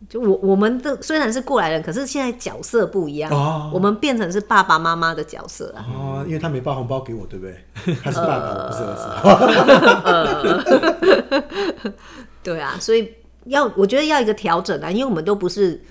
[0.09, 5.85] 就我我们的虽然是过来人，可是现在角色不一样，哦、我们变成是爸爸妈妈的角色啊。
[5.93, 7.57] 哦，因为他没包红包给我，对不对？
[8.03, 8.95] 他是爸爸，呃、我不是儿
[11.83, 11.93] 子。
[12.43, 15.83] 对啊，所以要我觉得要一个调整啊，因为我们都不是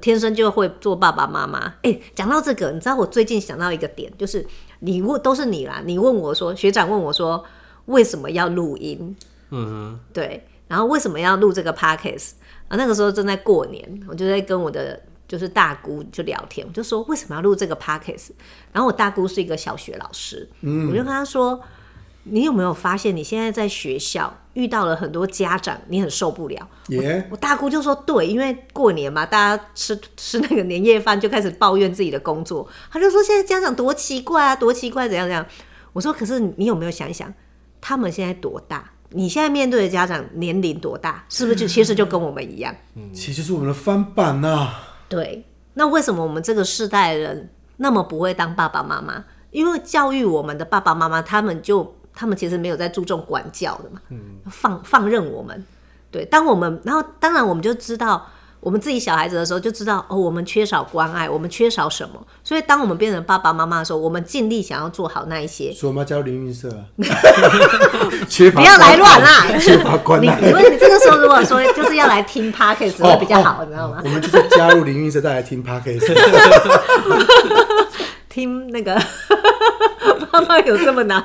[0.00, 1.60] 天生就会做爸爸妈妈。
[1.82, 4.46] 哎、欸，讲到这个，你知道我最近想到一个点，就是
[4.80, 7.44] 你问都是你啦，你问我说，学长问我说
[7.86, 9.16] 为什么要录音？
[9.50, 12.30] 嗯哼，对，然后为什么要录这个 podcast？
[12.68, 18.30] 啊，那个时候正在过年，我就在跟我的就是大姑就聊天，我就说为什么要录这个 podcast？
[18.72, 21.60] 然后我大姑是一个小学老师，嗯，我就跟她说，
[22.24, 26.68] 你有没有发现你现在在学校遇到了很多家长，你很受不了？
[26.88, 35.44] 耶.我，大姑就说对，因为过年嘛，大家吃吃那个年夜饭就开始抱怨自己的工作，他就说现在家长多奇怪啊，多奇怪，怎样怎样？
[35.92, 37.32] 我说可是你有没有想一想，
[37.80, 38.92] 他们现在多大？
[39.10, 41.24] 你现在面对的家长年龄多大？
[41.28, 42.74] 是不是就其实就跟我们一样？
[42.94, 44.96] 嗯，其实是我们的翻版呐、啊。
[45.08, 49.24] 对，那为什么我们这个世代的人那么不会当爸爸妈妈？
[49.50, 54.20] 因为教育我们的爸爸妈妈，他们就他们其实没有在注重管教的嘛，嗯，
[54.50, 55.64] 放放任我们。
[56.10, 58.26] 对，当我们然后当然我们就知道。
[58.62, 62.24] 我们自己小孩子的时候就知道哦，我们缺少关爱，我们缺少什么？
[62.44, 65.72] 所以当我们变成爸爸妈妈的时候，我们尽力想要做好那一些。
[65.72, 66.68] 所以我们要加入灵运社，
[68.54, 69.58] 不要来乱啦！
[69.58, 70.38] 缺乏关爱。
[70.40, 74.00] 你因为你这个时候如果说就是要来听 Podcast 会比较好，你知道吗？
[74.04, 76.06] 我们就是加入灵运社再来听 Podcast。
[78.28, 78.94] 听那个
[80.32, 81.20] 妈妈有这么难？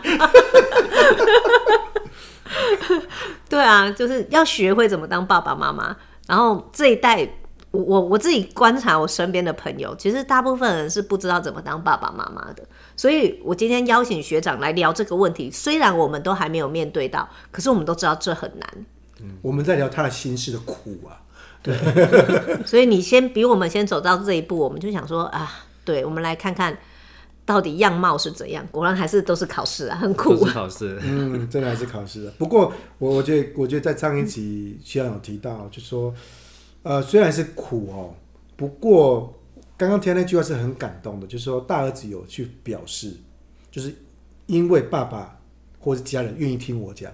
[3.49, 5.95] 对啊，就是要学会怎么当爸爸妈妈。
[6.27, 7.27] 然后这一代，
[7.71, 12.63] 我我我自己观察我身边的朋友，其实大部分人是不知道怎么当爸爸妈妈的。
[12.95, 18.69] 所以我今天邀请学长来聊这个问题，虽然我们都还没有面对到，可是我们都知道这很难。
[19.21, 21.23] 嗯，我们在聊他的心事的苦啊。
[21.63, 21.75] 对。
[22.65, 25.49] 所以你先比我们先走到这一步，我们就想说啊，
[25.85, 26.77] 对，我们来看看
[27.47, 28.63] 到底样貌是怎样。
[28.69, 30.35] 果然还是都是考试啊，很苦。
[30.35, 30.99] 都是考试。
[31.01, 32.33] 嗯， 真的还是考试啊。
[32.37, 36.13] 不过我我觉得，我觉得在上一集学长有提到，就说。
[36.83, 38.15] 呃，虽然是苦哦，
[38.55, 39.37] 不过
[39.75, 43.11] 刚刚听那句话是很感动的，就是说大儿子有去表示，
[43.69, 43.93] 就是
[44.45, 45.37] 因为爸爸
[45.79, 47.11] 或是家人愿意听我讲，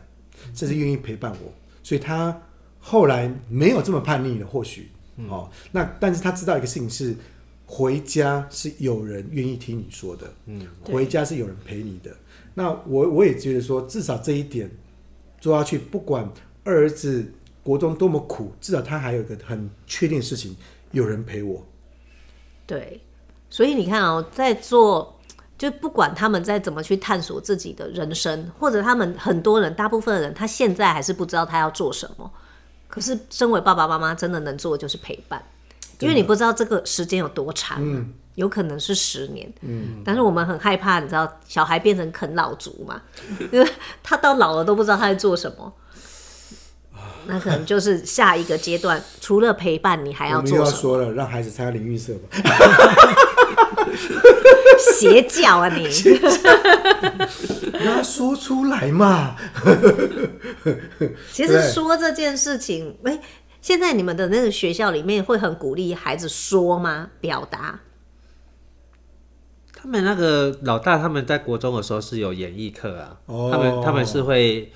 [0.53, 2.39] 甚至愿意陪伴我，所以他
[2.79, 4.45] 后来没有这么叛逆了。
[4.45, 4.91] 或许
[5.27, 7.15] 哦，那但是他知道一个事情是，
[7.73, 12.15] 回家是有人愿意听你说的，嗯，回家是有人陪你的。
[12.53, 14.69] 那我我也觉得说，至少这一点
[15.41, 16.29] 做下去，不管
[16.63, 17.33] 二儿子。
[17.63, 20.53] 国中多么苦，至少他还有一个很确定的事情，
[20.91, 21.65] 有人陪我。
[22.67, 22.99] 对，
[23.49, 25.17] 所以你看哦，在做，
[25.57, 32.29] 就不管他们在怎么去探索自己的人生，或者他们很多人，大部分的人，他现在还是不知道他要做什么。
[32.89, 35.41] 可是，身为爸爸妈妈，真的能做的就是陪伴，
[36.03, 43.01] 因为你不知道这个时间有多长，嗯，有可能是十年，嗯，但是我们很害怕，你知道，小孩变成啃老族嘛，
[43.51, 43.67] 因为
[44.03, 45.73] 他到老了都不知道他在做什么。
[47.25, 50.59] 那可能就是下一个阶段，除了陪伴，你还要做什么？
[50.59, 52.27] 我们要说了，让孩子参加灵运社吧。
[54.77, 55.87] 邪教啊你！
[57.73, 59.35] 让他 说出来嘛。
[61.31, 63.21] 其实说这件事情，哎、欸，
[63.63, 67.09] 现在你们的那个学校里面会很鼓励孩子说吗？
[67.19, 67.79] 表达？
[69.73, 74.71] 他们那个老大他们在国中的时候是有演艺课啊，哦、他们他们是会。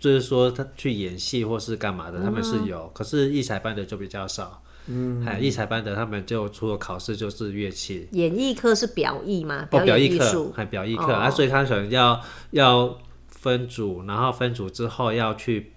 [0.00, 4.60] 就是说他去演戏或是干嘛的，他们是有，可是艺才班的就比较少。
[4.88, 8.08] 嗯，还有艺才班的，他们就除了考试就是乐器。
[8.10, 9.68] 演艺课是表艺吗？
[9.70, 15.71] 哦，表艺课还表艺课啊，所以他可能要要分组，然后分组之后要去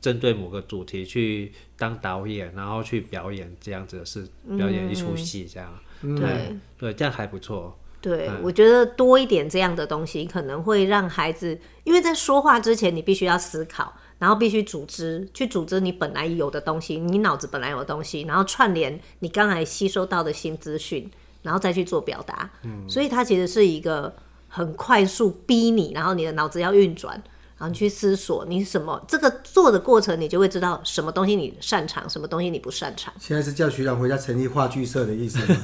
[0.00, 5.78] 针对某个主题去当导演，然后去表演这样子的事表演一出戏这样。
[6.00, 7.76] 对对，这样还不错。
[8.00, 21.10] 对，嗯、我觉得多一点这样的东西，可能会让孩子，因为在说话之前，你必须要思考，然后必须组织，去组织你本来有的东西，你脑子本来有的东西，然后串联你刚才吸收到的新资讯，
[21.42, 22.48] 然后再去做表达。
[22.62, 24.14] 嗯，所以它其实是一个
[24.46, 27.20] 很快速逼你，然后你的脑子要运转。
[27.58, 33.12] 然后你去思索，你什么这个做的过程，你就会知道什么东西你擅长，什么东西你不擅长。
[33.18, 35.56] 现在是叫学长回家成立话剧社的意思吗？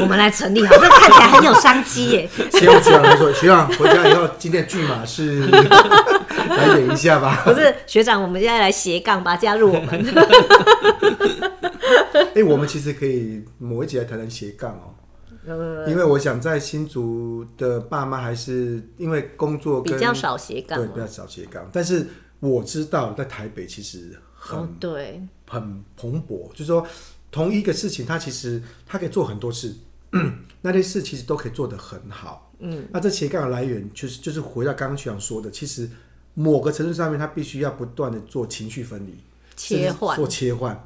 [0.00, 2.28] 我们来成立好，这看起来很有商机耶。
[2.50, 5.46] 先用学长来说，学长回家以后，今天剧码是
[6.50, 7.42] 来演一下吧。
[7.44, 9.88] 不是学长，我们现在来斜杠吧，加入我们。
[12.12, 14.94] 哎、欸，我们其实可以某一集来谈谈斜杠哦。
[15.88, 21.68] 因为我想在新竹的爸妈还是因为工作跟比较少斜杠，对，比较少斜杠。
[21.72, 22.06] 但是
[22.38, 26.86] 我知道在台北其实很、哦、对很蓬勃，就是说
[27.30, 29.74] 同一个事情，它其实它可以做很多事，
[30.62, 32.52] 那些事其实都可以做得很好。
[32.58, 35.88] 嗯，那这斜杠的来源就是就是回到刚刚学长说的，其实
[36.34, 39.14] 某个程度上面，他必须要不断的做情绪分离、
[39.56, 40.84] 切换、做切换，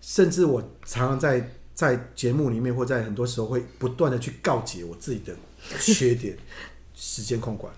[0.00, 1.50] 甚至我常常在。
[1.74, 5.36] 在节目里面，或在很多时候会不断的去告诫我自己的
[5.80, 6.36] 缺点，
[6.94, 7.72] 时间控管。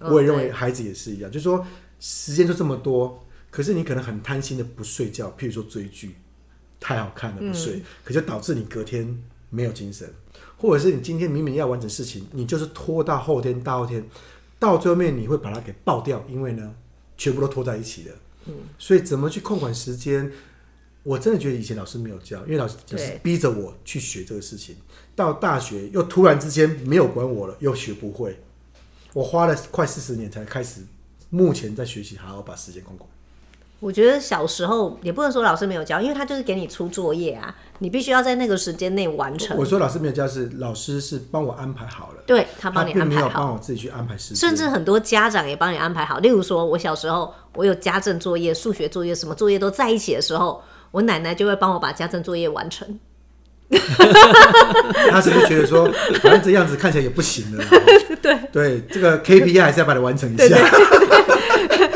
[0.00, 1.64] 我也认为孩子也是一样，就是说
[2.00, 6.16] 时间就这么多，可是你可能很贪心的不睡觉，譬如说追剧，
[6.80, 10.10] 太好看了不睡，可就导致你隔天没有精神，
[10.56, 14.02] 或者是你今天明明要完成事情，你就是拖到后天、大后天，
[14.58, 16.74] 到最后面你会把它给爆掉，因为呢，
[17.16, 18.14] 全部都拖在一起了。
[18.78, 20.32] 所以怎么去控管时间？
[21.02, 24.76] 我真的觉得以前老师没有教，因为老师就是逼着我去学这个事情。
[25.16, 28.38] 到大学又突然之间没有管我了，又学不会。
[29.12, 30.82] 我花了快四十年才开始，
[31.30, 33.08] 目前在学习好好把时间控管。
[33.80, 39.56] 我觉得小时候也不能说老师没有教，因为他就是给你出作业啊，你必须要在那个时间内完成。
[39.56, 44.36] 我说老师没有教，是老师是帮我安排好了，对，他帮你安排好，并没有帮我自己去安排时间。
[44.36, 46.18] 甚至很多家长也帮你安排好。
[46.18, 50.62] 例如说，我小时候我有家政作业、数学作业，什么作业都在一起的时候。
[50.90, 52.98] 我奶奶就会帮我把家政作业完成。
[55.10, 55.88] 他是不是觉得说，
[56.20, 57.64] 反正这样子看起来也不行了？
[58.20, 60.56] 对对，这个 KPI 还是要把它完成一下。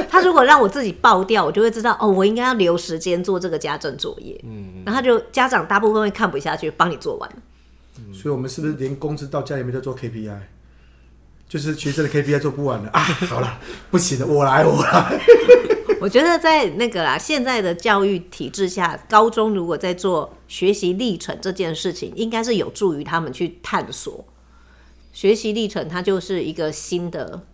[0.09, 4.41] 他 如果让我自己爆掉，我就会知道哦，我应该要留时间做这个家政作业。
[4.45, 7.29] 嗯，然后就家长大部分会看不下去，帮你做完。
[8.13, 10.37] 所以，我们是不是连公司到家里面都做 KPI？
[11.49, 13.01] 就是学生的 KPI 做不完了啊！
[13.01, 13.59] 好了，
[13.91, 15.21] 不行了，我来，我来。
[16.05, 24.23] 我觉得在那个啦，现在的教育体制下，高中如果在做学习历程这件事情，应该是有助于他们去探索
[25.15, 25.89] 学习历程。
[25.89, 27.47] 它就是一个新的，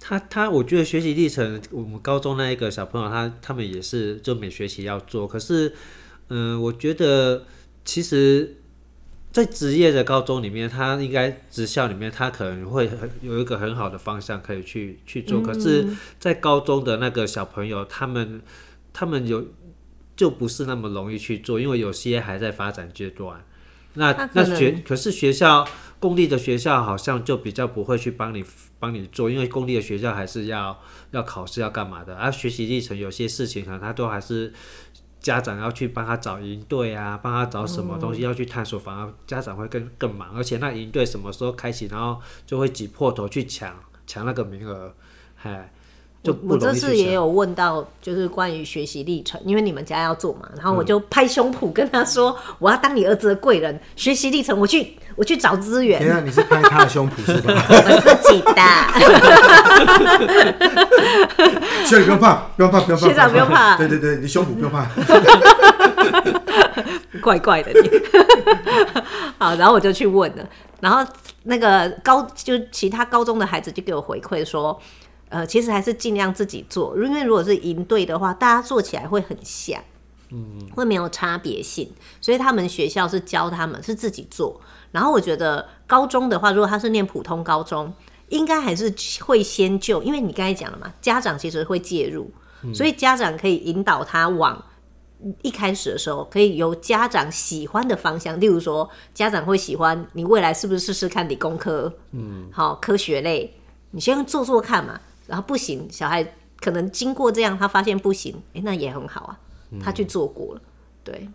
[0.00, 5.28] 他他，我觉得学习历程，我们高中那一个小朋友，他他们也是就每学期要做。
[5.28, 5.72] 可是，
[6.28, 7.46] 嗯，我觉得
[7.84, 8.56] 其实。
[9.32, 15.40] 在职业的高中里面，他应该职校里面，他可能会很有一个很好的方向可以去去做。
[15.40, 18.42] 可是，在高中的那个小朋友，他们
[18.92, 19.46] 他们有
[20.14, 23.42] 就不是那么容易去做，因为有些还在发展阶段。
[23.94, 25.66] 那那学可是学校
[25.98, 28.44] 公立的学校好像就比较不会去帮你
[28.78, 30.78] 帮你做，因为公立的学校还是要
[31.12, 34.52] 要考试要干嘛的，而学习历程有些事情可能他都还是。
[35.22, 43.74] 家长要去帮他找营队啊，帮他找什么东西要去探索，反而家长会更更忙，而且那营队什么时候开启，然后就会挤破头去抢
[44.06, 44.92] 抢那个名额，
[45.42, 45.72] 哎，
[46.22, 46.68] 就不容易去抢。
[46.68, 54.96] 我这次也有问到，就是关于学习历程，因为你们家要做嘛，然后我就拍胸脯跟他说，嗯、我要当你儿子的贵人，学习历程我去。
[55.14, 56.00] 我去找资源。
[56.00, 57.52] 等下，你是拍他的胸脯是吧？
[57.68, 58.54] 我自己的。
[61.84, 63.06] 学长不用怕，不用怕，不用怕。
[63.06, 63.76] 学长不用怕。
[63.76, 64.88] 对对对，你胸脯不用怕。
[67.20, 67.90] 怪怪的你。
[69.38, 70.42] 好，然后我就去问了，
[70.80, 71.06] 然后
[71.42, 74.80] 那个高就其他高中的孩子就给我回馈说，
[75.32, 79.82] 呃，其实还是尽量自己做，因为如果是营队的话，大家做起来会很像，
[80.30, 81.90] 嗯，会没有差别性，
[82.20, 84.60] 所以他们学校是教他们是自己做。
[84.90, 87.92] 然后我觉得高中的话，如果他是念普通高中，
[88.28, 92.30] 应该还是会先就，因为你刚才讲了嘛，家长其实会介入，
[92.74, 94.62] 所以家长可以引导他往
[95.40, 103.54] 一开始的时候可以由家长喜欢的方向，例如说家长会喜欢你未来是不是试试看理工科，嗯，好科学类，
[103.92, 105.00] 你先做做看嘛，
[105.32, 106.22] 然后不行，小孩
[106.60, 109.40] 可能经过这样，他发现不行，诶，那也很好啊，
[109.80, 110.62] 他去做过了，
[111.02, 111.28] 对，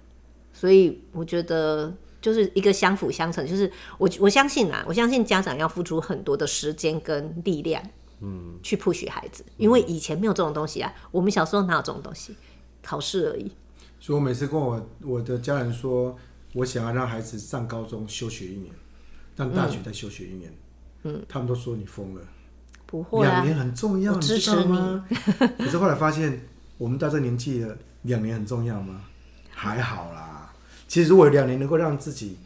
[0.54, 1.94] 所以我觉得。
[2.20, 7.82] 就是一个相辅相成，就是我我相信啊，我相信家长要付出很多的时间跟力量，
[8.20, 12.36] 嗯，去 push 孩子，因为以前没有这种东西啊，我们小时候哪有这种东西，
[12.82, 13.52] 考试而已。
[14.00, 16.18] 所以我每次跟我我的家人说，
[16.56, 18.74] 我想要让孩子上高中休学一年，
[19.36, 20.52] 让大学再休学一年。
[21.04, 22.22] 嗯，他们都说你疯了。
[22.88, 25.06] 不会啊，两年很重要，支持你，你知道吗？
[25.60, 26.42] 可是后来发现，
[26.80, 29.02] 我们到这年纪了，两年很重要吗？
[29.52, 30.52] 还好啦。
[30.88, 32.38] 其实如果两年能够让自己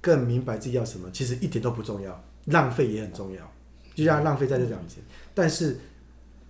[0.00, 3.52] 更明白自己要什么，其实一点都不重要，浪费也很重要，
[3.94, 4.90] 就像浪费在这两年。
[5.34, 5.80] 但是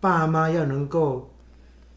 [0.00, 1.30] 爸妈要能够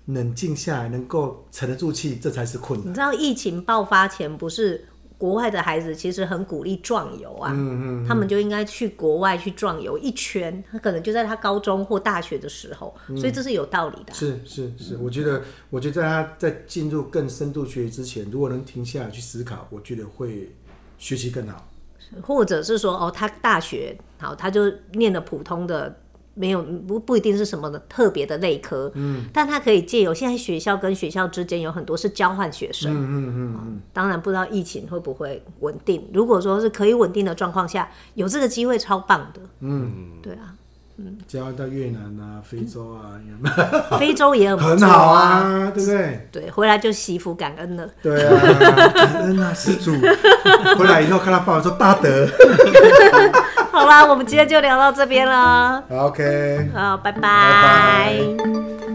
[0.05, 2.89] 冷静下来，能够沉得住气，这才是困难。
[2.89, 4.85] 你知道疫情爆发前不是？
[5.19, 10.63] 国外的孩子其实很鼓励壮游啊，嗯嗯嗯、他们就应该去国外去壮游一圈。
[10.71, 14.15] 他可能就在他高中或大学的时候，嗯、所以这是有道理的、啊。
[14.15, 20.49] 是是是，我觉得，我觉得在他在进入更深度学习之前，如果能停下来去思考，我觉得会
[20.97, 21.67] 学习更好。
[22.23, 25.99] 或者是说，哦，他大学好，他就念了普通的。
[26.33, 36.07] 没有不不一定是什么的特别的内科，嗯，但他可以借由现在学校跟学校之间有很多是交换学生，嗯嗯嗯，嗯，嗯，当然不知道疫情会不会稳定。
[36.13, 40.55] 如果说是可以稳定的状况下，有这个机会超棒的，嗯，对啊，
[41.01, 43.15] 嗯，交换到越南啊、非洲啊，
[43.97, 46.27] 非洲也很很好啊，对不对？
[46.29, 49.93] 对，回来就惜福感恩了，对啊，感恩啊， 施主，
[50.77, 52.27] 回来以后看到爸爸说大德。
[53.71, 55.81] 好啦，我们今天就聊到这边了。
[55.89, 57.21] OK，好，拜拜。
[57.21, 58.88] 拜拜。